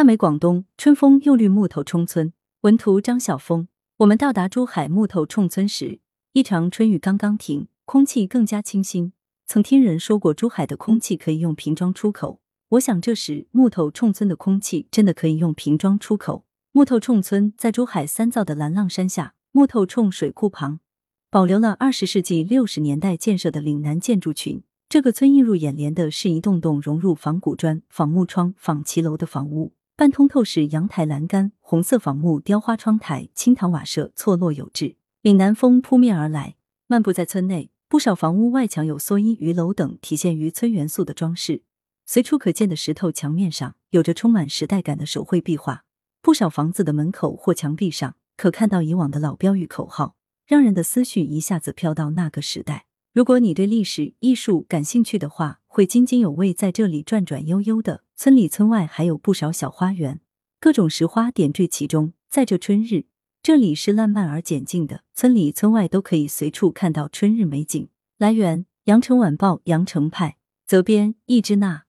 [0.00, 3.68] 大美广东春风又绿木头冲村，文图张晓峰。
[3.98, 6.00] 我们到达珠海木头冲村时，
[6.32, 9.12] 一场春雨刚刚停，空气更加清新。
[9.44, 12.40] 曾听人说过，珠海的空气可以用瓶装出口。
[12.70, 16.46] 我想，这时木头冲村的空气真的可以用瓶装出口。
[16.72, 20.80] 木头冲村在珠海三灶的蓝浪山下，木头冲水库旁，
[21.28, 24.62] 保留了二十世纪六十年代建设的岭南建筑群。
[24.88, 34.96] 这个村映入眼帘的是一栋栋融入仿古砖、仿木窗、仿骑楼的房屋，半通透式阳台栏杆，红色仿木雕花窗台，青塘瓦舍错落有致。
[35.20, 41.64] 岭南风扑面而来，漫步在村内，不少房屋外墙有蓑衣、鱼楼等体现渔村元素的装饰。
[42.06, 45.84] 随处可见的石头墙面上，有着充满时代感的手绘壁画。
[46.22, 52.86] 不少房子的门口或墙壁上，可看到以往的老标语口号，让人的思绪一下子飘到那个时代。
[53.12, 58.04] 如果你对历史艺术感兴趣的话，会津津有味在这里转转悠悠的。
[58.22, 60.20] 村里村外还有不少小花园，
[60.60, 62.12] 各种石花点缀其中。
[62.28, 63.06] 在这春日，
[63.42, 67.88] 这里是烂漫而简静的，村里村外都可以随处看到春日美景。
[68.18, 71.84] 来源：羊城晚报羊城派，责编：易之娜。